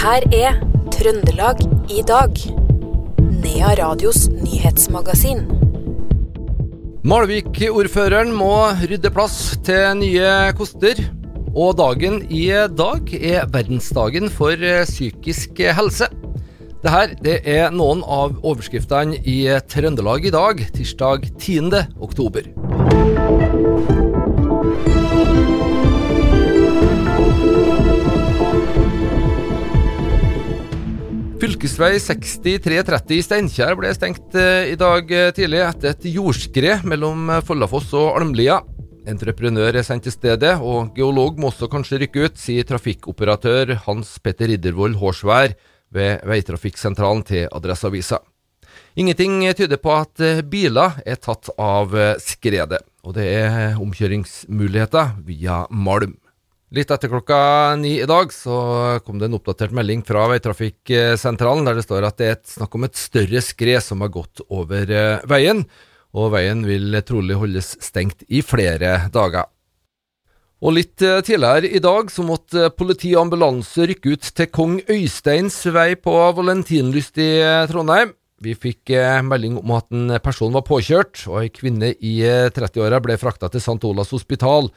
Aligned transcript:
her 0.00 0.24
er 0.32 0.54
Trøndelag 0.94 1.58
i 1.92 2.00
dag. 2.08 2.38
Nea 3.20 3.72
Radios 3.76 4.30
nyhetsmagasin. 4.32 5.42
Malvik-ordføreren 7.04 8.32
må 8.36 8.70
rydde 8.80 9.12
plass 9.12 9.58
til 9.66 9.98
nye 10.00 10.30
koster. 10.56 11.02
Og 11.50 11.76
dagen 11.76 12.22
i 12.32 12.46
dag 12.78 13.12
er 13.18 13.48
verdensdagen 13.52 14.32
for 14.32 14.56
psykisk 14.88 15.60
helse. 15.76 16.08
Dette 16.80 17.20
det 17.20 17.36
er 17.44 17.68
noen 17.74 18.00
av 18.00 18.38
overskriftene 18.40 19.20
i 19.28 19.42
Trøndelag 19.68 20.30
i 20.30 20.32
dag, 20.32 20.64
tirsdag 20.78 21.28
10. 21.36 21.74
oktober. 22.00 22.48
Fylkesvei 31.50 31.96
6330 31.98 33.16
i 33.16 33.22
Steinkjer 33.26 33.74
ble 33.74 33.88
stengt 33.90 34.36
eh, 34.38 34.68
i 34.70 34.76
dag 34.78 35.08
eh, 35.10 35.32
tidlig 35.34 35.58
etter 35.64 35.96
et 35.96 36.04
jordskred 36.06 36.84
mellom 36.86 37.24
eh, 37.26 37.40
Follafoss 37.42 37.88
og 37.98 38.20
Almlia. 38.20 38.60
Entreprenør 39.10 39.80
er 39.80 39.82
sendt 39.82 40.06
til 40.06 40.14
stedet, 40.14 40.52
og 40.62 40.92
geolog 40.94 41.40
må 41.42 41.50
også 41.50 41.66
kanskje 41.72 41.98
rykke 42.04 42.28
ut, 42.28 42.38
sier 42.38 42.68
trafikkoperatør 42.68 43.74
Hans 43.88 44.12
Petter 44.22 44.52
Riddervold 44.52 44.94
Hårsvær 45.02 45.56
ved 45.90 46.22
veitrafikksentralen 46.30 47.26
til 47.26 47.50
Adresseavisa. 47.50 48.22
Ingenting 48.94 49.42
tyder 49.58 49.82
på 49.82 49.96
at 49.96 50.22
biler 50.46 51.02
er 51.02 51.18
tatt 51.18 51.50
av 51.58 51.98
skredet, 52.22 52.84
og 53.02 53.18
det 53.18 53.26
er 53.42 53.80
omkjøringsmuligheter 53.82 55.16
via 55.26 55.64
Malm. 55.66 56.14
Litt 56.70 56.92
etter 56.94 57.10
klokka 57.10 57.36
ni 57.82 57.96
i 57.98 58.06
dag 58.06 58.30
så 58.30 58.56
kom 59.02 59.18
det 59.18 59.26
en 59.26 59.34
oppdatert 59.40 59.72
melding 59.74 60.04
fra 60.06 60.28
Veitrafikksentralen 60.30 61.66
der 61.66 61.80
det 61.80 61.82
står 61.82 62.04
at 62.06 62.20
det 62.20 62.28
er 62.30 62.36
snakk 62.46 62.76
om 62.78 62.84
et 62.86 62.98
større 62.98 63.40
skred 63.42 63.82
som 63.82 64.04
har 64.04 64.12
gått 64.14 64.44
over 64.46 64.92
eh, 64.94 65.24
veien, 65.26 65.64
og 66.14 66.28
veien 66.36 66.62
vil 66.68 66.94
trolig 67.02 67.40
holdes 67.40 67.72
stengt 67.82 68.22
i 68.30 68.44
flere 68.46 69.08
dager. 69.10 69.48
Og 70.62 70.76
Litt 70.76 71.02
eh, 71.02 71.18
tidligere 71.26 71.72
i 71.74 71.82
dag 71.82 72.12
så 72.14 72.22
måtte 72.28 72.70
politi 72.78 73.16
og 73.16 73.24
ambulanse 73.24 73.88
rykke 73.90 74.14
ut 74.14 74.30
til 74.38 74.50
Kong 74.54 74.78
Øysteins 74.86 75.58
vei 75.74 75.96
på 75.98 76.14
Valentinlyst 76.38 77.18
i 77.18 77.32
eh, 77.40 77.64
Trondheim. 77.72 78.14
Vi 78.40 78.54
fikk 78.54 78.94
melding 79.26 79.58
om 79.58 79.74
at 79.76 79.90
en 79.92 80.14
person 80.24 80.54
var 80.54 80.62
påkjørt, 80.64 81.26
og 81.28 81.42
ei 81.42 81.50
kvinne 81.52 81.90
i 81.98 82.14
30-åra 82.54 83.02
ble 83.04 83.18
frakta 83.20 83.50
til 83.52 83.60
St. 83.60 83.82
Olavs 83.84 84.14
hospital 84.14 84.70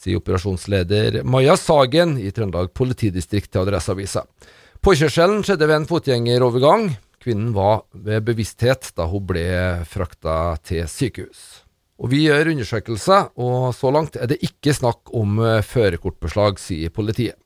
sier 0.00 0.20
operasjonsleder 0.20 1.20
Maja 1.28 1.56
Sagen 1.60 2.16
i 2.20 2.32
Trøndelag 2.32 2.72
politidistrikt 2.76 3.52
til 3.52 3.64
Adresseavisa. 3.64 4.24
Påkjørselen 4.80 5.44
skjedde 5.44 5.68
ved 5.68 5.82
en 5.82 5.88
fotgjengerovergang. 5.90 6.86
Kvinnen 7.20 7.52
var 7.52 7.82
ved 7.92 8.24
bevissthet 8.24 8.94
da 8.96 9.04
hun 9.10 9.26
ble 9.28 9.44
frakta 9.88 10.56
til 10.64 10.88
sykehus. 10.88 11.66
Og 12.00 12.08
Vi 12.14 12.22
gjør 12.24 12.54
undersøkelser, 12.54 13.28
og 13.36 13.74
så 13.76 13.92
langt 13.92 14.16
er 14.16 14.30
det 14.30 14.40
ikke 14.40 14.72
snakk 14.72 15.12
om 15.12 15.36
førerkortbeslag, 15.60 16.56
sier 16.56 16.88
politiet. 16.88 17.36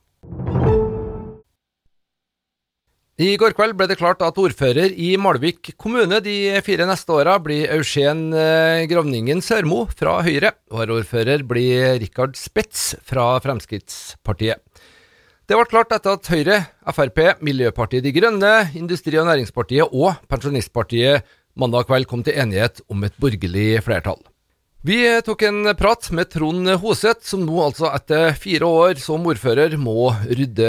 I 3.15 3.37
går 3.39 3.53
kveld 3.55 3.77
ble 3.79 3.85
det 3.87 3.95
klart 3.95 4.19
at 4.25 4.35
ordfører 4.35 4.91
i 4.91 5.13
Malvik 5.15 5.69
kommune 5.79 6.17
de 6.19 6.33
fire 6.65 6.83
neste 6.83 7.13
åra 7.15 7.37
blir 7.39 7.69
Eugen 7.71 8.25
eh, 8.35 8.81
Gravningen 8.91 9.39
Sørmo 9.39 9.85
fra 9.87 10.17
Høyre. 10.25 10.51
Varaordfører 10.67 11.45
blir 11.47 11.95
Rikard 12.01 12.35
Spets 12.35 12.97
fra 13.07 13.29
Fremskrittspartiet. 13.39 14.59
Det 15.47 15.55
ble 15.55 15.63
klart 15.71 15.95
etter 15.95 16.19
at 16.19 16.27
Høyre, 16.27 16.59
Frp, 16.91 17.23
Miljøpartiet 17.39 18.03
De 18.03 18.11
Grønne, 18.11 18.53
Industri- 18.75 19.21
og 19.21 19.29
Næringspartiet 19.31 19.95
og 19.95 20.19
Pensjonistpartiet 20.27 21.23
mandag 21.55 21.87
kveld 21.87 22.11
kom 22.11 22.27
til 22.27 22.35
enighet 22.35 22.83
om 22.91 23.07
et 23.07 23.15
borgerlig 23.15 23.79
flertall. 23.87 24.19
Vi 24.85 25.21
tok 25.25 25.41
en 25.41 25.65
prat 25.73 26.11
med 26.11 26.29
Trond 26.29 26.69
Hoseth, 26.77 27.23
som 27.25 27.41
nå 27.41 27.55
altså 27.57 27.87
etter 27.89 28.35
fire 28.37 28.67
år 28.69 28.99
som 29.01 29.23
ordfører 29.25 29.73
må 29.81 30.11
rydde 30.29 30.67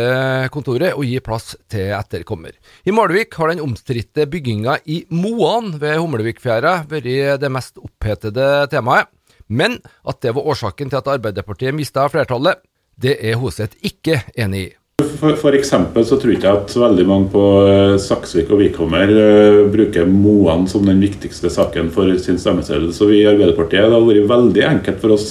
kontoret 0.55 0.97
og 0.97 1.05
gi 1.05 1.19
plass 1.21 1.51
til 1.69 1.91
etterkommer. 1.93 2.55
I 2.89 2.95
Malvik 2.97 3.37
har 3.37 3.53
den 3.53 3.61
omstridte 3.61 4.25
bygginga 4.33 4.79
i 4.89 5.03
Moan 5.13 5.75
ved 5.83 6.01
Humlevikfjæra 6.01 6.73
vært 6.89 7.43
det 7.45 7.53
mest 7.53 7.77
opphetede 7.77 8.49
temaet. 8.73 9.13
Men 9.53 9.77
at 10.09 10.25
det 10.25 10.33
var 10.33 10.49
årsaken 10.49 10.89
til 10.89 11.03
at 11.03 11.13
Arbeiderpartiet 11.19 11.77
mista 11.77 12.09
flertallet, 12.09 12.65
det 12.97 13.19
er 13.21 13.37
Hoseth 13.37 13.77
ikke 13.85 14.23
enig 14.33 14.65
i. 14.71 14.75
For, 14.97 15.35
for, 15.37 15.53
eksempel 15.53 16.05
så 16.09 16.17
tror 16.17 16.31
jeg 16.33 16.39
ikke 16.39 16.53
at 16.57 16.75
veldig 16.81 17.05
mange 17.05 17.29
på 17.33 17.41
uh, 17.69 17.99
Saksvik 18.01 18.49
og 18.53 18.63
Vikhammer 18.63 19.11
uh, 19.13 19.59
bruker 19.69 20.09
Moan 20.09 20.65
som 20.73 20.87
den 20.89 21.03
viktigste 21.05 21.51
saken 21.53 21.91
for 21.93 22.15
sin 22.21 22.39
stemmeseddel. 22.41 22.95
Så 22.97 23.09
vi 23.11 23.19
i 23.21 23.27
Arbeiderpartiet 23.29 23.85
det 23.85 23.93
hadde 23.93 24.09
vært 24.09 24.31
veldig 24.31 24.63
enkelt 24.71 25.03
for 25.03 25.13
oss 25.19 25.27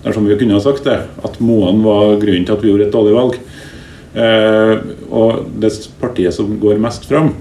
dersom 0.00 0.24
vi 0.24 0.38
kunne 0.40 0.56
ha 0.56 0.62
sagt 0.64 0.88
det, 0.88 0.96
at 1.20 1.36
Moan 1.44 1.82
var 1.84 2.14
grunnen 2.22 2.46
til 2.48 2.56
at 2.56 2.64
vi 2.64 2.72
gjorde 2.72 2.86
et 2.88 2.96
dårlig 2.96 3.12
valg. 3.18 3.36
Uh, 4.16 4.72
og 5.12 5.44
det 5.60 5.74
partiet 6.00 6.36
som 6.36 6.56
går 6.62 6.80
mest 6.80 7.04
fram, 7.10 7.34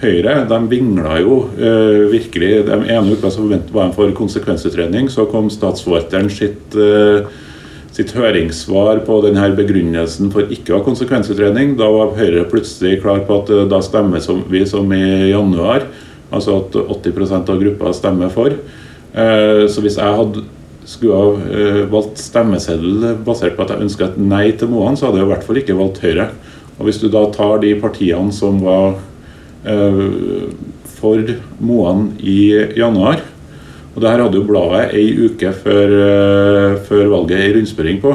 Høyre, 0.00 0.34
de 0.48 0.58
vingla 0.64 1.18
jo 1.20 1.42
virkelig. 2.08 2.62
Den 2.64 2.86
ene 2.88 3.12
uka 3.12 3.28
så 3.28 3.42
var 3.44 3.60
de 3.60 3.88
for 3.92 4.14
konsekvensutredning, 4.16 5.10
så 5.12 5.26
kom 5.28 5.50
statsforvalteren 5.52 6.30
sitt 6.32 6.72
sitt 8.00 8.14
høringssvar 8.16 9.02
på 9.04 9.18
denne 9.24 9.48
begrunnelsen 9.56 10.30
for 10.32 10.48
ikke 10.52 10.72
å 10.72 10.78
ha 10.78 10.86
konsekvensutredning. 10.86 11.74
Da 11.78 11.88
var 11.92 12.14
Høyre 12.16 12.46
plutselig 12.48 13.00
klar 13.02 13.24
på 13.28 13.42
at 13.42 13.52
eh, 13.52 13.66
da 13.68 13.80
stemmer 13.84 14.22
vi 14.50 14.62
som 14.68 14.94
i 14.96 15.02
januar. 15.30 15.84
Altså 16.30 16.60
at 16.62 16.78
80% 16.80 17.50
av 17.50 17.60
gruppa 17.60 17.92
stemmer 17.96 18.32
for. 18.32 18.54
Eh, 18.54 19.66
så 19.70 19.84
hvis 19.84 19.98
jeg 20.00 20.18
hadde 20.20 20.46
skulle 20.90 21.18
ha 21.18 21.50
eh, 21.52 21.82
valgt 21.92 22.18
stemmeseddel 22.18 23.18
basert 23.26 23.58
på 23.58 23.66
at 23.66 23.74
jeg 23.74 23.84
ønska 23.84 24.08
et 24.08 24.20
nei 24.22 24.46
til 24.58 24.72
Moan, 24.72 24.96
så 24.96 25.08
hadde 25.08 25.20
jeg 25.20 25.28
i 25.28 25.32
hvert 25.34 25.46
fall 25.46 25.60
ikke 25.60 25.78
valgt 25.78 26.00
Høyre. 26.06 26.30
Og 26.78 26.86
Hvis 26.88 27.02
du 27.02 27.10
da 27.12 27.26
tar 27.34 27.60
de 27.60 27.74
partiene 27.76 28.32
som 28.32 28.62
var 28.64 28.94
for 30.96 31.32
Moan 31.60 32.06
i 32.24 32.48
januar, 32.80 33.20
og 33.94 34.02
det 34.02 34.10
her 34.10 34.22
hadde 34.22 34.38
jo 34.38 34.46
bladet 34.46 34.94
ei 34.94 35.08
uke 35.26 35.50
før, 35.64 35.94
uh, 35.96 36.76
før 36.86 37.10
valget 37.14 37.42
ei 37.42 37.54
rundspørring 37.56 37.98
på. 38.02 38.14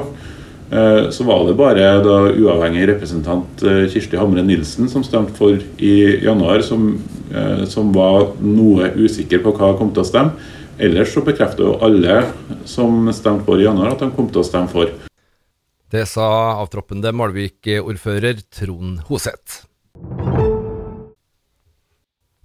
Uh, 0.72 1.12
så 1.14 1.26
var 1.28 1.44
det 1.46 1.58
bare 1.60 1.90
da 2.04 2.16
uavhengig 2.32 2.88
representant 2.94 3.64
uh, 3.68 3.84
Kirsti 3.92 4.18
Hamre 4.20 4.44
Nilsen 4.46 4.90
som 4.92 5.04
stemte 5.06 5.36
for 5.38 5.60
i 5.78 5.96
januar, 6.24 6.64
som, 6.66 6.96
som 7.68 7.92
var 7.96 8.32
noe 8.40 8.94
usikker 8.96 9.44
på 9.44 9.54
hva 9.58 9.74
kom 9.80 9.92
til 9.94 10.06
å 10.06 10.08
stemme. 10.08 10.52
Ellers 10.80 11.14
så 11.16 11.24
bekrefter 11.24 11.64
jo 11.68 11.78
alle 11.84 12.22
som 12.68 13.06
stemte 13.16 13.48
for 13.48 13.60
i 13.60 13.68
januar, 13.68 13.94
at 13.94 14.04
de 14.04 14.12
kom 14.16 14.28
til 14.32 14.44
å 14.44 14.48
stemme 14.48 14.72
for. 14.72 14.92
Det 15.92 16.04
sa 16.10 16.28
avtroppende 16.60 17.14
Malvik-ordfører 17.16 18.42
Trond 18.52 19.06
Hoseth. 19.08 19.64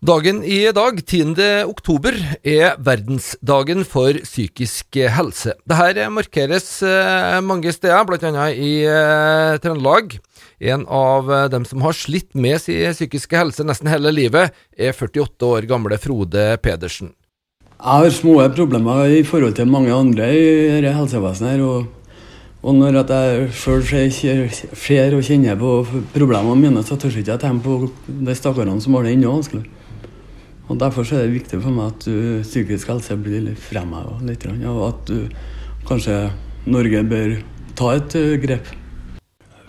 Dagen 0.01 0.39
i 0.49 0.63
dag, 0.73 0.97
10. 1.05 1.35
oktober, 1.69 2.15
er 2.41 2.79
verdensdagen 2.81 3.83
for 3.85 4.17
psykisk 4.25 4.97
helse. 5.13 5.53
Dette 5.69 6.07
markeres 6.09 6.69
eh, 6.81 7.35
mange 7.45 7.69
steder, 7.77 8.07
bl.a. 8.09 8.47
i 8.49 8.71
eh, 8.89 9.59
Trøndelag. 9.61 10.15
En 10.57 10.87
av 10.89 11.29
eh, 11.29 11.51
dem 11.53 11.67
som 11.69 11.85
har 11.85 11.93
slitt 11.93 12.33
med 12.33 12.57
sin 12.65 12.95
psykiske 12.97 13.37
helse 13.37 13.67
nesten 13.69 13.91
hele 13.93 14.09
livet, 14.17 14.57
er 14.73 14.97
48 14.97 15.51
år 15.51 15.67
gamle 15.69 15.99
Frode 16.01 16.47
Pedersen. 16.65 17.11
Jeg 17.77 17.85
har 17.85 18.17
små 18.17 18.39
problemer 18.57 19.03
i 19.05 19.21
forhold 19.21 19.59
til 19.59 19.69
mange 19.69 19.93
andre 19.93 20.31
i 20.33 20.81
helsevesenet. 20.81 21.61
Og, 21.61 22.17
og 22.65 22.79
når 22.79 23.03
jeg 23.03 23.53
sjøl 23.53 23.85
ser 23.85 25.19
og 25.19 25.29
kjenner 25.29 25.61
på 25.61 25.75
problemene 26.17 26.57
mine, 26.57 26.87
så 26.89 26.97
tør 26.97 27.13
jeg 27.21 27.27
ikke 27.29 27.37
tenke 27.45 27.69
på 27.69 28.17
de 28.25 28.39
stakkarene 28.41 28.81
som 28.81 28.97
har 28.97 29.05
det 29.05 29.13
enda 29.19 29.37
vanskelig. 29.37 29.67
Og 30.71 30.79
Derfor 30.79 31.03
er 31.03 31.25
det 31.27 31.35
viktig 31.35 31.59
for 31.65 31.75
meg 31.75 31.91
at 31.91 32.05
uh, 32.07 32.43
psykisk 32.47 32.93
helse 32.93 33.17
blir 33.19 33.49
fremheva 33.59 34.21
litt. 34.23 34.47
Og 34.47 34.85
at 34.87 35.11
uh, 35.11 35.49
kanskje 35.89 36.19
Norge 36.71 37.03
bør 37.11 37.33
ta 37.75 37.97
et 37.99 38.15
uh, 38.15 38.37
grep. 38.39 38.71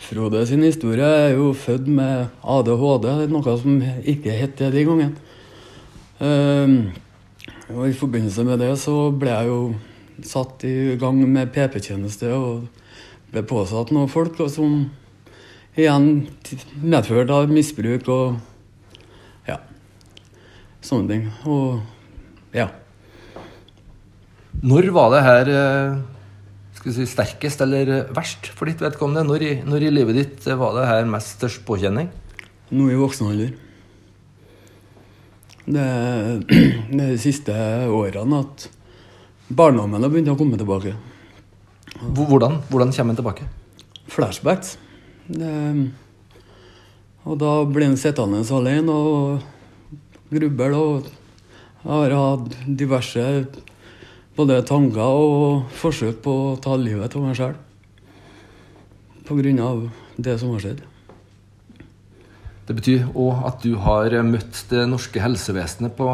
Frode 0.02 0.44
sin 0.46 0.62
historie 0.66 1.06
er 1.06 1.34
jo 1.34 1.54
født 1.58 1.88
med 1.90 2.30
ADHD, 2.44 3.08
noe 3.32 3.56
som 3.64 3.80
ikke 3.82 4.36
het 4.36 4.60
det 4.62 4.70
den 4.76 4.92
gangen. 4.92 5.16
Uh, 6.22 6.94
og 7.72 7.88
I 7.90 7.98
forbindelse 7.98 8.46
med 8.46 8.62
det 8.62 8.76
så 8.78 9.10
ble 9.16 9.34
jeg 9.34 9.50
jo 9.50 9.60
satt 10.28 10.68
i 10.70 11.00
gang 11.02 11.18
med 11.26 11.50
PP-tjeneste 11.56 12.30
og 12.36 12.68
ble 13.32 13.42
påsatt 13.48 13.94
noen 13.96 14.12
folk 14.12 14.38
som 14.52 14.84
igjen 15.80 16.28
medførte 16.84 17.46
misbruk 17.50 18.10
og 18.12 18.51
sånne 20.86 21.12
ting. 21.12 21.28
Og 21.50 22.56
ja. 22.58 22.70
Når 24.62 24.90
var 24.94 25.14
det 25.14 25.22
her 25.26 25.52
eh, 25.58 26.00
skal 26.78 26.98
si, 26.98 27.08
sterkest 27.10 27.62
eller 27.64 28.10
verst 28.14 28.52
for 28.54 28.70
ditt 28.70 28.82
vedkommende? 28.84 29.26
Når 29.28 29.48
i, 29.48 29.54
når 29.66 29.88
i 29.88 29.94
livet 29.94 30.20
ditt 30.20 30.52
var 30.60 30.76
det 30.78 30.90
her 30.90 31.08
mest 31.10 31.38
størst 31.40 31.64
påkjenning? 31.68 32.12
nå 32.72 32.88
i 32.92 33.00
voksen 33.00 33.32
alder. 33.32 33.56
Det 35.72 35.88
er 36.56 36.92
de 36.96 37.08
siste 37.22 37.56
årene 37.92 38.44
at 38.46 38.68
barndommen 39.52 40.02
har 40.02 40.12
begynt 40.12 40.32
å 40.32 40.38
komme 40.40 40.60
tilbake. 40.60 40.96
Hvordan, 42.02 42.62
hvordan 42.72 42.94
kommer 42.96 43.12
den 43.12 43.20
tilbake? 43.20 43.50
Flashbacks. 44.12 44.78
Det, 45.32 45.52
og 47.28 47.38
da 47.40 47.52
blir 47.68 47.90
en 47.90 48.00
sittende 48.00 48.42
alene 48.56 48.96
og 48.96 49.44
gruble 50.32 50.72
og 50.78 51.10
har 51.84 52.14
hatt 52.16 52.56
diverse 52.66 53.26
både 54.38 54.62
tanker 54.68 55.02
og 55.02 55.74
forsøk 55.82 56.22
på 56.24 56.36
å 56.52 56.56
ta 56.62 56.78
livet 56.80 57.16
av 57.18 57.26
meg 57.26 57.38
sjøl. 57.38 57.58
Av 59.32 59.84
det 60.20 60.34
som 60.40 60.52
har 60.52 60.64
skjedd. 60.64 60.82
Det 62.68 62.76
betyr 62.78 63.06
òg 63.16 63.46
at 63.48 63.64
du 63.64 63.76
har 63.80 64.14
møtt 64.28 64.66
det 64.72 64.84
norske 64.92 65.22
helsevesenet 65.24 65.96
på 65.96 66.08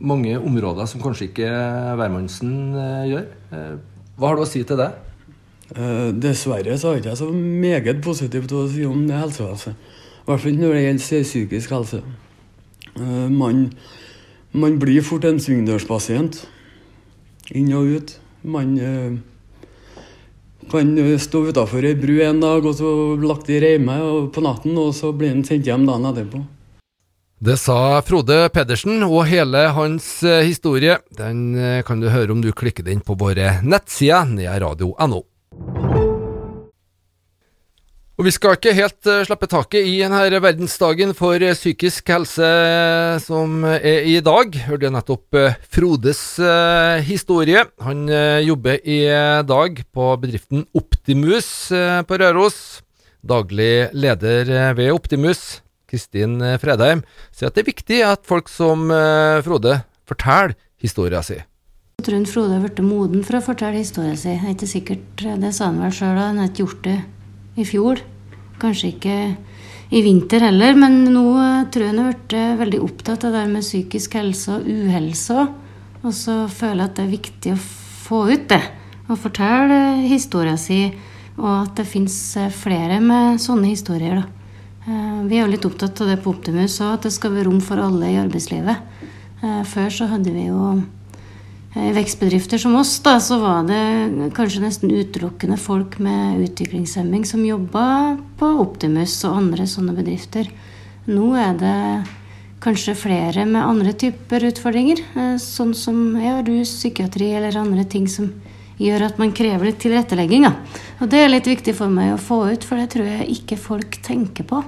mange 0.00 0.36
områder 0.36 0.88
som 0.88 1.02
kanskje 1.04 1.30
ikke 1.30 1.50
hvermannsen 1.96 2.54
eh, 2.76 3.04
gjør. 3.12 3.26
Eh, 3.52 3.74
Hva 4.16 4.30
har 4.30 4.38
du 4.38 4.44
å 4.44 4.48
si 4.48 4.62
til 4.64 4.80
det? 4.80 4.90
Eh, 5.72 6.10
dessverre 6.16 6.76
så 6.80 6.90
har 6.92 7.00
ikke 7.00 7.16
så 7.16 7.28
meget 7.32 8.02
positivt 8.04 8.52
å 8.56 8.66
si 8.72 8.84
om 8.88 9.06
det 9.08 9.20
helsevesenet. 9.20 9.92
I 10.26 10.30
hvert 10.30 10.42
fall 10.42 10.56
når 10.58 10.74
det 10.74 10.84
gjelder 10.86 11.26
psykisk 11.28 11.74
helse. 11.76 12.02
Eh, 13.00 13.28
man, 13.30 13.70
man 14.50 14.78
blir 14.80 15.04
fort 15.04 15.26
en 15.28 15.40
svingdørspasient. 15.42 16.42
Inn 17.54 17.72
og 17.76 17.92
ut. 17.98 18.16
Man 18.46 18.74
eh, 18.80 19.16
kan 20.70 20.96
eh, 20.98 21.14
stå 21.20 21.46
utafor 21.50 21.86
ei 21.86 21.96
bru 21.98 22.18
en 22.24 22.42
dag 22.42 22.66
og 22.66 22.76
så 22.78 22.90
lagt 23.20 23.50
i 23.52 23.60
reime 23.62 24.00
på 24.32 24.44
natten, 24.44 24.76
og 24.80 24.94
så 24.96 25.12
blir 25.12 25.34
han 25.34 25.44
sendt 25.46 25.68
hjem 25.68 25.86
dagen 25.88 26.10
etterpå. 26.12 26.42
Det 27.46 27.58
sa 27.60 28.00
Frode 28.00 28.46
Pedersen, 28.48 29.02
og 29.04 29.26
hele 29.28 29.66
hans 29.76 30.08
historie 30.24 30.96
den 31.18 31.50
kan 31.84 32.00
du 32.00 32.08
høre 32.08 32.32
om 32.32 32.40
du 32.40 32.48
klikker 32.56 32.86
den 32.86 33.04
på 33.04 33.12
våre 33.20 33.58
nettsider 33.60 34.24
nearadio.no. 34.30 35.20
Og 38.16 38.24
Vi 38.24 38.32
skal 38.32 38.54
ikke 38.56 38.72
helt 38.72 39.08
eh, 39.12 39.24
slippe 39.28 39.44
taket 39.44 39.84
i 39.84 39.98
denne 40.00 40.38
verdensdagen 40.40 41.10
for 41.16 41.36
eh, 41.36 41.52
psykisk 41.52 42.08
helse 42.08 42.46
eh, 42.48 43.16
som 43.20 43.60
er 43.68 44.06
i 44.08 44.14
dag. 44.24 44.54
Hørte 44.70 44.88
nettopp 44.88 45.36
eh, 45.36 45.58
Frodes 45.68 46.22
eh, 46.40 47.02
historie. 47.04 47.66
Han 47.84 48.06
eh, 48.08 48.40
jobber 48.46 48.78
i 48.80 49.02
eh, 49.04 49.42
dag 49.44 49.82
på 49.92 50.06
bedriften 50.22 50.64
Optimus 50.72 51.50
eh, 51.76 52.00
på 52.08 52.16
Røros. 52.22 52.56
Daglig 53.20 53.90
leder 53.92 54.48
eh, 54.48 54.70
ved 54.78 54.94
Optimus, 54.94 55.60
Kristin 55.84 56.38
eh, 56.40 56.56
Fredheim, 56.62 57.02
sier 57.36 57.50
at 57.50 57.58
det 57.58 57.66
er 57.66 57.68
viktig 57.68 57.98
at 58.06 58.24
folk 58.24 58.48
som 58.48 58.86
eh, 58.96 59.42
Frode 59.44 59.82
forteller 60.08 60.54
historien 60.80 61.26
sin. 61.26 61.44
Jeg 62.00 62.08
tror 62.08 62.24
Frode 62.32 62.56
har 62.56 62.64
blitt 62.64 62.80
moden 62.80 63.28
for 63.28 63.36
å 63.36 63.42
fortelle 63.44 63.84
historien 63.84 64.16
sin. 64.16 64.40
Det 64.40 64.48
er 64.48 64.56
ikke 64.56 64.70
sikkert, 64.72 65.26
det 65.44 65.52
sa 65.52 65.68
han 65.68 65.82
vel 65.84 65.92
sjøl, 65.92 66.16
han 66.16 66.40
har 66.40 66.48
ikke 66.48 66.64
gjort 66.64 66.82
det 66.88 66.96
i 67.56 67.64
fjor. 67.66 68.00
Kanskje 68.60 68.92
ikke 68.94 69.16
i 69.94 70.02
vinter 70.02 70.42
heller, 70.48 70.74
men 70.78 71.04
nå 71.14 71.26
eh, 71.40 71.66
tror 71.70 71.84
jeg 71.84 71.92
han 71.92 72.02
har 72.02 72.12
blitt 72.12 72.36
eh, 72.36 72.54
veldig 72.60 72.80
opptatt 72.84 73.26
av 73.28 73.36
det 73.36 73.44
med 73.50 73.64
psykisk 73.64 74.16
helse 74.18 74.56
og 74.56 74.70
uhelse 74.70 75.36
òg. 75.42 75.52
Og 76.06 76.14
så 76.14 76.38
føler 76.52 76.84
jeg 76.84 76.90
at 76.90 76.96
det 76.96 77.04
er 77.04 77.14
viktig 77.14 77.52
å 77.54 77.60
få 78.06 78.22
ut 78.30 78.48
det. 78.50 78.62
Og 79.06 79.20
fortelle 79.22 79.78
historien 80.06 80.58
sin, 80.58 80.96
og 81.36 81.50
at 81.52 81.76
det 81.78 81.86
fins 81.88 82.16
flere 82.56 82.98
med 83.02 83.40
sånne 83.42 83.70
historier. 83.70 84.22
da. 84.22 84.26
Eh, 84.86 85.22
Vi 85.26 85.36
er 85.36 85.44
jo 85.44 85.52
litt 85.52 85.66
opptatt 85.66 86.00
av 86.00 86.08
det 86.12 86.22
på 86.22 86.30
Optimus 86.34 86.80
òg, 86.80 86.94
at 86.94 87.02
det 87.06 87.12
skal 87.12 87.34
være 87.34 87.48
rom 87.48 87.60
for 87.60 87.78
alle 87.82 88.12
i 88.12 88.20
arbeidslivet. 88.20 88.76
Eh, 89.42 89.62
Før 89.64 89.90
så 89.90 90.06
hadde 90.10 90.32
vi 90.32 90.46
jo 90.46 90.82
i 91.76 91.92
vekstbedrifter 91.92 92.58
som 92.58 92.74
oss, 92.78 92.94
da, 93.04 93.18
så 93.20 93.36
var 93.42 93.66
det 93.68 94.30
kanskje 94.36 94.62
nesten 94.64 94.92
utelukkende 94.92 95.58
folk 95.60 95.98
med 96.00 96.40
utviklingshemming 96.46 97.26
som 97.28 97.44
jobba 97.44 98.16
på 98.40 98.48
Optimus 98.62 99.18
og 99.28 99.36
andre 99.42 99.66
sånne 99.68 99.92
bedrifter. 99.96 100.48
Nå 101.06 101.34
er 101.36 101.58
det 101.60 101.76
kanskje 102.64 102.96
flere 102.98 103.44
med 103.46 103.60
andre 103.60 103.92
typer 103.92 104.48
utfordringer, 104.48 105.02
eh, 105.14 105.34
sånn 105.42 105.74
som 105.76 106.16
ja, 106.18 106.38
rus, 106.46 106.72
psykiatri 106.80 107.28
eller 107.36 107.58
andre 107.60 107.84
ting 107.84 108.08
som 108.08 108.32
gjør 108.80 109.06
at 109.06 109.20
man 109.20 109.34
krever 109.36 109.68
litt 109.68 109.78
tilrettelegging. 109.84 110.48
Da. 110.48 110.54
Og 111.00 111.12
det 111.12 111.20
er 111.22 111.30
litt 111.32 111.46
viktig 111.48 111.76
for 111.76 111.92
meg 111.92 112.14
å 112.14 112.20
få 112.20 112.40
ut, 112.52 112.64
for 112.64 112.80
det 112.80 112.90
tror 112.96 113.06
jeg 113.08 113.28
ikke 113.36 113.60
folk 113.60 114.00
tenker 114.04 114.48
på. 114.48 114.64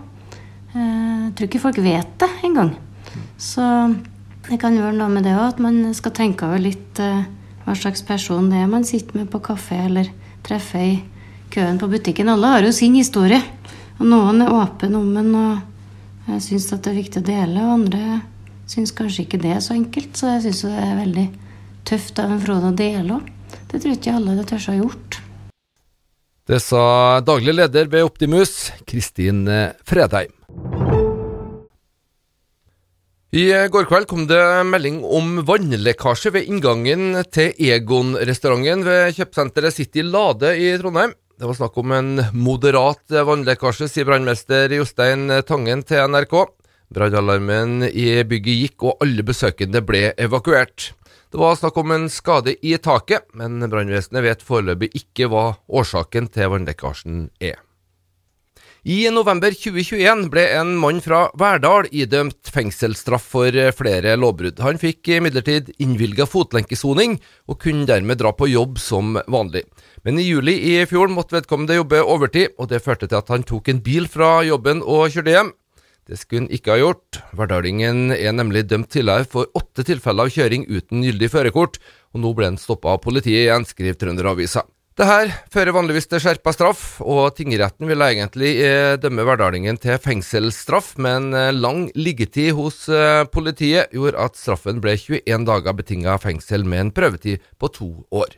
Eh, 0.75 1.17
Jeg 1.29 1.35
tror 1.37 1.49
ikke 1.49 1.61
folk 1.61 1.79
vet 1.85 2.15
det 2.21 2.29
engang. 2.45 2.71
Så 3.37 3.65
det 4.49 4.57
kan 4.61 4.77
gjøre 4.77 4.97
noe 4.97 5.11
med 5.13 5.27
det 5.29 5.35
òg, 5.37 5.55
at 5.55 5.61
man 5.61 5.81
skal 5.97 6.15
tenke 6.17 6.47
over 6.47 6.63
litt 6.63 7.01
eh, 7.05 7.27
hva 7.67 7.75
slags 7.77 8.05
person 8.07 8.49
det 8.49 8.63
er 8.63 8.71
man 8.71 8.87
sitter 8.89 9.21
med 9.21 9.29
på 9.33 9.43
kafé 9.45 9.83
eller 9.85 10.09
treffer 10.47 10.85
i 10.85 10.95
køen 11.53 11.81
på 11.81 11.89
butikken. 11.93 12.31
Alle 12.33 12.55
har 12.55 12.65
jo 12.65 12.73
sin 12.73 12.97
historie, 12.97 13.41
og 13.99 14.07
noen 14.09 14.41
er 14.45 14.55
åpen 14.55 14.97
om 14.97 15.11
den 15.17 15.35
og 15.37 16.39
syns 16.45 16.71
at 16.73 16.85
det 16.85 16.95
er 16.95 17.01
viktig 17.03 17.23
å 17.23 17.29
dele, 17.29 17.65
og 17.65 17.75
andre 17.75 18.21
syns 18.69 18.93
kanskje 18.97 19.27
ikke 19.27 19.41
det 19.43 19.53
er 19.57 19.63
så 19.65 19.77
enkelt. 19.77 20.17
Så 20.17 20.33
jeg 20.35 20.47
syns 20.47 20.65
det 20.69 20.87
er 20.87 20.97
veldig 21.03 21.27
tøft 21.89 22.21
av 22.25 22.33
en 22.33 22.43
Frode 22.45 22.73
å 22.73 22.77
dele 22.77 23.21
òg. 23.21 23.31
Det 23.69 23.83
tror 23.83 23.97
ikke 23.97 24.17
alle 24.17 24.37
det 24.39 24.49
tør 24.49 24.65
å 24.65 24.73
ha 24.73 24.79
gjort. 24.79 25.21
Det 26.49 26.63
sa 26.65 26.83
daglig 27.21 27.53
leder 27.59 27.93
ved 27.93 28.09
Optimus, 28.09 28.71
Kristin 28.89 29.45
Fredheim. 29.85 30.38
I 33.29 33.51
går 33.69 33.85
kveld 33.85 34.07
kom 34.09 34.23
det 34.25 34.41
melding 34.65 35.03
om 35.05 35.43
vannlekkasje 35.45 36.31
ved 36.33 36.47
inngangen 36.49 37.19
til 37.29 37.51
Egon-restauranten 37.61 38.87
ved 38.87 39.19
kjøpesenteret 39.19 39.77
City 39.77 40.01
Lade 40.01 40.55
i 40.57 40.71
Trondheim. 40.81 41.13
Det 41.37 41.45
var 41.45 41.59
snakk 41.59 41.77
om 41.77 41.93
en 41.93 42.09
moderat 42.33 43.05
vannlekkasje, 43.13 43.91
sier 43.93 44.09
brannmester 44.09 44.73
Jostein 44.73 45.29
Tangen 45.45 45.85
til 45.85 46.09
NRK. 46.09 46.39
Brannalarmen 46.89 47.85
i 47.91 48.09
bygget 48.25 48.63
gikk, 48.63 48.89
og 48.89 49.05
alle 49.05 49.29
besøkende 49.29 49.85
ble 49.85 50.07
evakuert. 50.17 50.95
Det 51.29 51.45
var 51.45 51.61
snakk 51.61 51.77
om 51.85 51.93
en 51.93 52.09
skade 52.09 52.57
i 52.65 52.79
taket, 52.81 53.29
men 53.37 53.61
brannvesenet 53.69 54.25
vet 54.25 54.41
foreløpig 54.41 54.95
ikke 55.05 55.29
hva 55.29 55.51
årsaken 55.69 56.33
til 56.33 56.49
vannlekkasjen 56.57 57.27
er. 57.45 57.61
I 58.89 59.03
november 59.13 59.53
2021 59.53 60.31
ble 60.33 60.47
en 60.57 60.71
mann 60.81 61.03
fra 61.05 61.27
Verdal 61.37 61.91
idømt 61.93 62.49
fengselsstraff 62.49 63.27
for 63.35 63.53
flere 63.77 64.15
lovbrudd. 64.17 64.63
Han 64.65 64.81
fikk 64.81 65.11
imidlertid 65.19 65.69
innvilga 65.77 66.25
fotlenkesoning, 66.25 67.19
og 67.53 67.59
kunne 67.61 67.85
dermed 67.91 68.17
dra 68.23 68.33
på 68.33 68.49
jobb 68.49 68.81
som 68.81 69.19
vanlig. 69.29 69.67
Men 70.09 70.17
i 70.17 70.25
juli 70.25 70.55
i 70.71 70.79
fjor 70.89 71.13
måtte 71.13 71.37
vedkommende 71.37 71.77
jobbe 71.77 72.01
overtid, 72.01 72.55
og 72.57 72.71
det 72.73 72.81
førte 72.87 73.11
til 73.11 73.21
at 73.21 73.29
han 73.35 73.45
tok 73.45 73.69
en 73.69 73.85
bil 73.85 74.09
fra 74.09 74.39
jobben 74.49 74.81
og 74.81 75.13
kjørte 75.13 75.37
hjem. 75.37 75.53
Det 76.09 76.17
skulle 76.23 76.47
han 76.47 76.57
ikke 76.57 76.73
ha 76.73 76.81
gjort. 76.81 77.21
Verdalingen 77.37 78.17
er 78.17 78.33
nemlig 78.33 78.65
dømt 78.73 78.89
tidligere 78.97 79.29
for 79.29 79.53
åtte 79.53 79.85
tilfeller 79.85 80.33
av 80.33 80.33
kjøring 80.33 80.65
uten 80.65 81.05
gyldig 81.05 81.29
førerkort, 81.37 81.77
og 82.17 82.25
nå 82.25 82.33
ble 82.33 82.55
han 82.55 82.57
stoppa 82.57 82.97
av 82.97 83.05
politiet 83.05 83.45
igjen, 83.51 83.69
skriver 83.69 84.01
Trønderavisa. 84.01 84.65
Det 84.99 85.07
her 85.07 85.29
fører 85.55 85.71
vanligvis 85.77 86.09
til 86.11 86.19
skjerpa 86.19 86.51
straff, 86.51 86.81
og 87.07 87.29
tingretten 87.39 87.87
vil 87.87 88.03
egentlig 88.03 88.49
eh, 88.67 88.97
dømme 88.99 89.23
verdalingen 89.29 89.77
til 89.79 89.95
fengselsstraff, 90.03 90.97
men 90.99 91.29
eh, 91.39 91.53
lang 91.55 91.85
liggetid 91.95 92.51
hos 92.59 92.81
eh, 92.91 93.23
politiet 93.31 93.95
gjorde 93.95 94.19
at 94.27 94.41
straffen 94.41 94.81
ble 94.83 94.97
21 94.99 95.47
dager 95.47 95.77
betinga 95.79 96.17
fengsel 96.19 96.67
med 96.67 96.83
en 96.83 96.91
prøvetid 96.97 97.47
på 97.63 97.71
to 97.77 97.93
år. 98.11 98.35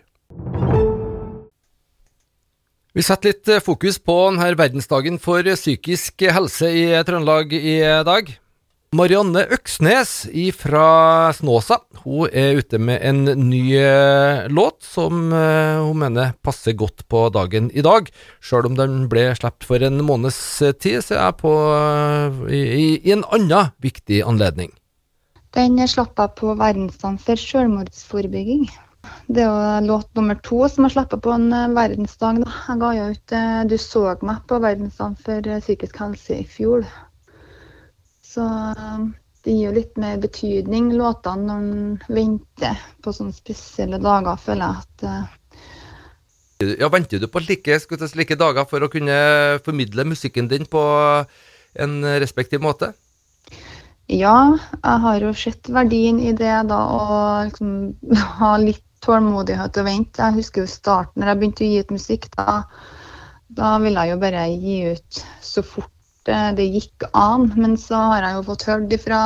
Vi 2.93 3.07
setter 3.09 3.33
litt 3.33 3.55
fokus 3.65 3.97
på 3.97 4.19
denne 4.29 4.53
verdensdagen 4.61 5.17
for 5.23 5.49
psykisk 5.57 6.29
helse 6.29 6.69
i 6.77 6.85
Trøndelag 7.09 7.57
i 7.57 7.79
dag. 8.05 8.35
Marianne 8.91 9.45
Øksnes 9.55 10.13
fra 10.59 11.31
Snåsa 11.31 11.77
hun 12.03 12.27
er 12.35 12.57
ute 12.59 12.79
med 12.83 12.99
en 13.07 13.21
ny 13.47 13.61
eh, 13.79 14.49
låt 14.51 14.83
som 14.83 15.29
eh, 15.31 15.79
hun 15.79 16.01
mener 16.01 16.33
passer 16.43 16.75
godt 16.75 17.05
på 17.07 17.21
dagen 17.31 17.69
i 17.71 17.85
dag. 17.87 18.09
Sjøl 18.43 18.67
om 18.67 18.75
den 18.75 19.05
ble 19.13 19.29
sluppet 19.39 19.69
for 19.69 19.85
en 19.87 20.03
måneds 20.03 20.41
tid, 20.83 21.05
så 21.07 21.15
er 21.15 21.23
jeg 21.23 21.37
på 21.39 21.53
eh, 21.71 22.41
i, 22.51 22.63
i 22.99 23.13
en 23.15 23.23
annen 23.31 23.71
viktig 23.79 24.25
anledning. 24.27 24.73
Den 25.55 25.79
er 25.79 25.91
slappa 25.91 26.27
på 26.41 26.57
verdensdagen 26.59 27.21
for 27.23 27.39
selvmordsforebygging. 27.39 28.65
Det 29.31 29.45
er 29.47 29.87
låt 29.87 30.11
nummer 30.19 30.41
to 30.43 30.65
som 30.67 30.89
er 30.89 30.97
slappa 30.97 31.21
på 31.23 31.37
en 31.37 31.47
eh, 31.55 31.71
verdensdag. 31.79 32.43
Jeg 32.43 32.83
ga 32.83 32.91
ut 33.15 33.37
eh, 33.39 33.63
'Du 33.71 33.77
så 33.79 34.03
meg' 34.19 34.43
på 34.51 34.59
verdensdagen 34.67 35.15
for 35.29 35.47
eh, 35.47 35.63
psykisk 35.63 36.03
helse 36.03 36.41
i 36.43 36.49
fjor. 36.57 36.91
Så 38.31 38.47
eh, 38.47 39.03
det 39.45 39.57
gir 39.57 39.69
jo 39.71 39.75
litt 39.81 39.99
mer 40.01 40.21
betydning, 40.23 40.93
låtene, 40.99 41.47
når 41.49 41.67
en 41.67 42.17
venter 42.21 42.81
på 43.03 43.15
sånne 43.17 43.35
spesielle 43.35 44.01
dager, 44.03 44.39
føler 44.39 44.67
jeg 44.67 44.87
at 44.87 45.07
eh, 45.11 45.37
Ja, 46.83 46.91
Venter 46.93 47.23
du 47.23 47.27
på 47.33 47.43
slike, 47.43 47.79
slike 47.81 48.37
dager 48.39 48.69
for 48.69 48.85
å 48.85 48.91
kunne 48.93 49.17
formidle 49.65 50.05
musikken 50.05 50.51
din 50.51 50.69
på 50.69 50.83
en 51.81 51.95
respektiv 52.21 52.61
måte? 52.63 52.93
Ja, 54.11 54.59
jeg 54.75 55.03
har 55.05 55.23
jo 55.23 55.31
sett 55.39 55.69
verdien 55.71 56.19
i 56.21 56.33
det 56.37 56.55
da, 56.69 56.79
å 56.79 57.05
liksom 57.47 57.75
ha 58.41 58.57
litt 58.61 58.85
tålmodighet 59.05 59.79
og 59.81 59.87
vente. 59.87 60.21
Jeg 60.21 60.43
husker 60.43 60.67
jo 60.67 60.71
starten, 60.71 61.23
når 61.23 61.33
jeg 61.33 61.41
begynte 61.41 61.65
å 61.65 61.71
gi 61.71 61.81
ut 61.81 61.95
musikk. 61.95 62.27
Da, 62.37 62.57
da 63.61 63.71
ville 63.83 64.05
jeg 64.05 64.15
jo 64.15 64.21
bare 64.21 64.45
gi 64.51 64.77
ut 64.93 65.23
så 65.47 65.65
fort 65.65 65.95
det 66.57 66.71
gikk 66.71 67.07
an. 67.17 67.51
Men 67.57 67.77
så 67.81 67.99
har 68.13 68.27
jeg 68.27 68.39
jo 68.39 68.47
fått 68.49 68.67
hørt 68.69 68.95
ifra 68.95 69.21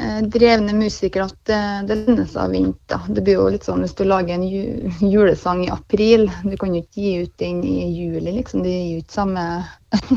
eh, 0.00 0.20
drevne 0.34 0.74
musikere 0.76 1.28
at 1.30 1.38
det, 1.48 1.62
det 1.88 1.98
lønner 2.02 2.28
seg 2.30 2.42
å 2.44 2.52
vente. 2.52 3.00
Det 3.08 3.24
blir 3.26 3.40
jo 3.40 3.48
litt 3.54 3.66
sånn 3.68 3.84
hvis 3.84 3.96
du 3.98 4.04
lager 4.06 4.36
en 4.36 4.46
ju 4.46 4.92
julesang 5.00 5.64
i 5.66 5.72
april. 5.72 6.28
Du 6.44 6.56
kan 6.60 6.74
jo 6.74 6.84
ikke 6.84 7.04
gi 7.08 7.16
ut 7.24 7.34
den 7.42 7.64
i 7.64 7.90
juli, 7.90 8.38
liksom. 8.38 8.64
Det 8.66 8.72
gir 8.74 8.94
jo 8.94 9.02
ikke 9.02 9.18
samme 9.18 9.48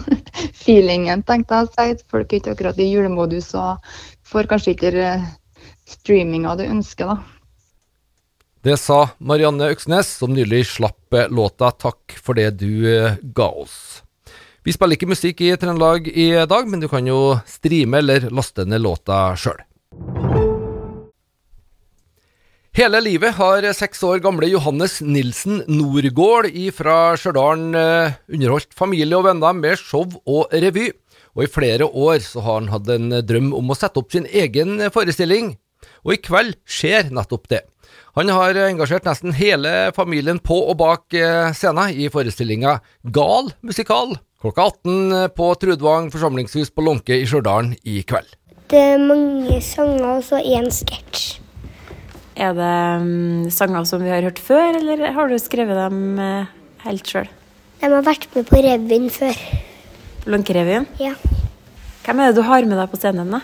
feelingen, 0.63 1.25
tenkte 1.27 1.65
jeg. 1.77 1.99
Folk 2.11 2.31
er 2.31 2.41
ikke 2.41 2.55
akkurat 2.57 2.79
i 2.79 2.91
julemodus 2.91 3.53
og 3.57 3.91
får 4.29 4.49
kanskje 4.51 4.77
ikke 4.77 5.11
streaminga 5.89 6.55
du 6.59 6.67
ønsker, 6.69 7.13
da. 7.15 7.35
Det 8.61 8.75
sa 8.75 9.05
Marianne 9.23 9.69
Øksnes, 9.71 10.09
som 10.19 10.33
nylig 10.35 10.65
slapp 10.67 11.15
låta 11.31 11.71
'Takk 11.71 12.17
for 12.19 12.35
det 12.35 12.59
du 12.59 12.83
eh, 12.91 13.15
ga 13.23 13.47
oss'. 13.47 14.03
Vi 14.67 14.73
spiller 14.75 14.97
ikke 14.97 15.07
musikk 15.07 15.41
i 15.45 15.53
Trøndelag 15.55 16.09
i 16.11 16.33
dag, 16.49 16.67
men 16.67 16.81
du 16.83 16.89
kan 16.91 17.05
jo 17.07 17.37
streame 17.47 18.01
eller 18.01 18.27
laste 18.35 18.65
ned 18.67 18.83
låta 18.83 19.29
sjøl. 19.39 19.61
Hele 22.75 22.99
livet 23.01 23.33
har 23.39 23.65
seks 23.75 24.03
år 24.07 24.21
gamle 24.23 24.47
Johannes 24.51 24.99
Nilsen 25.01 25.63
Norgård 25.71 26.51
fra 26.75 27.15
Stjørdal 27.19 27.63
eh, 27.75 28.19
underholdt 28.29 28.75
familie 28.77 29.17
og 29.17 29.25
venner 29.25 29.57
med 29.57 29.79
show 29.81 30.05
og 30.29 30.53
revy, 30.53 30.91
og 31.35 31.43
i 31.43 31.51
flere 31.51 31.87
år 31.87 32.21
så 32.23 32.43
har 32.45 32.61
han 32.61 32.71
hatt 32.71 32.91
en 32.93 33.09
drøm 33.25 33.51
om 33.57 33.73
å 33.73 33.79
sette 33.79 33.99
opp 33.99 34.13
sin 34.13 34.27
egen 34.27 34.85
forestilling, 34.95 35.55
og 36.05 36.15
i 36.15 36.21
kveld 36.23 36.59
skjer 36.69 37.11
nettopp 37.15 37.49
det. 37.51 37.65
Han 38.19 38.31
har 38.31 38.57
engasjert 38.67 39.07
nesten 39.07 39.35
hele 39.35 39.91
familien 39.95 40.39
på 40.43 40.61
og 40.61 40.79
bak 40.79 41.15
eh, 41.15 41.51
scenen 41.55 41.95
i 41.95 42.07
forestillinga 42.13 42.79
Gal 43.07 43.53
musikal 43.65 44.19
klokka 44.39 44.69
18 44.71 45.29
på 45.35 45.47
Trudvang 45.59 46.05
forsamlingshus 46.13 46.69
på 46.71 46.83
Lånke 46.85 47.17
i 47.19 47.25
Stjørdal 47.27 47.73
i 47.83 47.99
kveld. 48.07 48.29
Det 48.71 48.79
er 48.93 49.01
mange 49.01 49.57
sanger 49.65 50.05
og 50.13 50.23
så 50.23 50.39
én 50.39 50.69
sketsj. 50.71 51.41
Er 52.39 52.53
det 52.55 52.75
um, 53.03 53.49
sanger 53.51 53.83
som 53.89 53.99
vi 53.99 54.13
har 54.13 54.23
hørt 54.23 54.39
før, 54.39 54.77
eller 54.79 55.11
har 55.11 55.27
du 55.27 55.35
skrevet 55.41 55.75
dem 55.75 56.21
uh, 56.23 56.47
helt 56.85 57.11
sjøl? 57.11 57.27
De 57.81 57.91
har 57.91 58.05
vært 58.05 58.29
med 58.31 58.47
på 58.47 58.61
revyen 58.63 59.09
før. 59.11 59.43
På 60.23 60.31
Lånkerevyen? 60.31 60.87
Ja. 61.03 61.17
Hvem 62.05 62.23
er 62.23 62.31
det 62.31 62.39
du 62.39 62.45
har 62.47 62.63
med 62.63 62.79
deg 62.79 62.93
på 62.93 62.99
scenen, 63.01 63.35
da? 63.35 63.43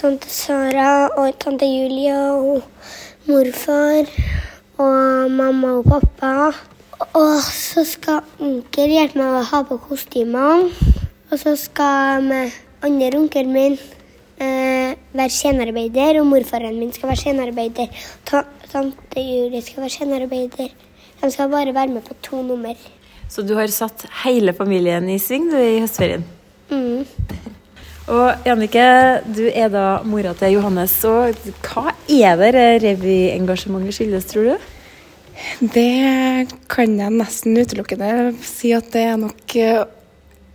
Tante 0.00 0.32
Sara 0.32 1.10
og 1.18 1.36
tante 1.42 1.68
Julia 1.68 2.30
og 2.38 2.64
morfar 3.28 4.08
og 4.80 5.32
mamma 5.34 5.80
og 5.82 5.90
pappa. 5.92 6.54
Og 7.14 7.40
så 7.42 7.84
skal 7.88 8.22
onkel 8.42 8.92
hjelpe 8.94 9.18
meg 9.18 9.38
å 9.38 9.44
ha 9.48 9.62
på 9.66 9.78
kostymene. 9.88 10.70
Og 11.32 11.40
så 11.40 11.54
skal 11.58 12.28
andre 12.84 13.18
onkelen 13.18 13.54
min 13.54 13.78
eh, 14.38 14.94
være 15.14 15.32
scenearbeider, 15.32 16.20
og 16.20 16.28
morfaren 16.30 16.76
min 16.78 16.92
skal 16.94 17.10
være 17.10 17.22
scenearbeider. 17.22 18.04
Ta 18.28 18.44
tante 18.70 19.22
Julie 19.22 19.62
skal 19.64 19.86
være 19.86 19.96
scenearbeider. 19.96 20.70
De 21.22 21.32
skal 21.32 21.50
bare 21.50 21.74
være 21.74 21.94
med 21.94 22.04
på 22.06 22.16
to 22.22 22.42
nummer. 22.42 22.78
Så 23.30 23.42
du 23.42 23.54
har 23.58 23.70
satt 23.72 24.06
hele 24.24 24.52
familien 24.54 25.08
i 25.10 25.18
sving 25.18 25.48
du 25.50 25.58
i 25.58 25.80
høstferien? 25.82 26.26
Mm. 26.70 27.06
Og 28.14 28.44
Jannike, 28.44 28.84
du 29.32 29.46
er 29.48 29.70
da 29.72 30.02
mora 30.04 30.34
til 30.36 30.58
Johannes. 30.58 30.98
Og 31.08 31.38
hva 31.64 31.94
er 32.04 32.36
det 32.42 32.66
revyengasjementet 32.84 33.96
skyldes, 33.96 34.28
tror 34.28 34.50
du? 34.52 34.73
Det 35.74 36.46
kan 36.70 36.98
jeg 36.98 37.10
nesten 37.14 37.56
utelukkende 37.58 38.34
si 38.44 38.72
at 38.76 38.92
det 38.94 39.02
er 39.10 39.16
nok 39.20 39.56
eh, 39.58 39.84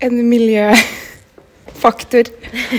en 0.06 0.16
miljøfaktor. 0.30 2.26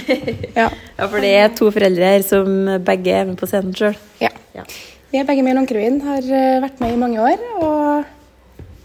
ja. 0.59 0.69
ja, 0.71 1.04
for 1.04 1.19
det 1.21 1.33
er 1.37 1.57
to 1.57 1.71
foreldre 1.75 2.04
her 2.14 2.23
som 2.26 2.47
begge 2.87 3.11
er 3.16 3.25
med 3.28 3.37
på 3.40 3.47
scenen 3.50 3.75
sjøl? 3.76 3.97
Ja. 4.23 4.33
ja. 4.57 4.64
Vi 5.11 5.19
er 5.21 5.26
begge 5.28 5.42
med 5.45 5.52
i 5.52 5.59
Lånkerevyen, 5.59 6.00
har 6.07 6.23
eh, 6.25 6.62
vært 6.64 6.80
med 6.83 6.90
i 6.95 7.02
mange 7.04 7.19
år. 7.33 7.38
Og... 7.61 8.04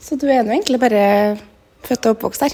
Så 0.06 0.14
du 0.22 0.28
er 0.30 0.44
nå 0.46 0.52
egentlig 0.54 0.78
bare 0.82 1.04
født 1.86 2.06
og 2.06 2.12
oppvokst 2.18 2.42
her. 2.46 2.54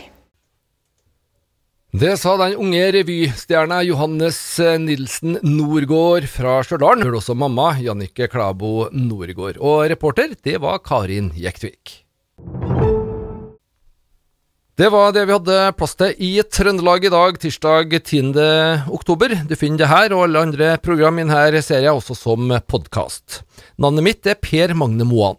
Det 1.92 2.14
sa 2.16 2.38
den 2.40 2.54
unge 2.56 2.86
revystjerna 2.96 3.82
Johannes 3.84 4.38
Nilsen 4.80 5.34
Norgård 5.44 6.24
fra 6.32 6.62
Stjørdal. 6.64 7.02
Hørte 7.04 7.20
også 7.20 7.36
mamma, 7.36 7.74
Jannicke 7.84 8.30
Klabo 8.32 8.86
Norgård. 8.96 9.60
Og 9.60 9.90
reporter, 9.92 10.32
det 10.40 10.56
var 10.64 10.80
Karin 10.88 11.34
Jektvik. 11.36 12.06
Det 14.80 14.88
var 14.88 15.12
det 15.12 15.26
vi 15.28 15.36
hadde 15.36 15.60
plass 15.76 15.98
til 16.00 16.16
i 16.16 16.32
Trøndelag 16.48 17.10
i 17.10 17.12
dag, 17.12 17.36
tirsdag 17.44 17.92
10. 18.00 18.40
oktober. 18.88 19.36
Du 19.52 19.58
finner 19.60 19.84
det 19.84 19.92
her 19.92 20.16
og 20.16 20.30
alle 20.30 20.48
andre 20.48 20.74
program 20.80 21.20
i 21.20 21.28
denne 21.28 21.60
serien 21.60 21.92
også 21.92 22.16
som 22.16 22.56
podkast. 22.72 23.42
Navnet 23.76 24.08
mitt 24.08 24.32
er 24.32 24.40
Per 24.40 24.72
Magne 24.80 25.04
Moan. 25.12 25.36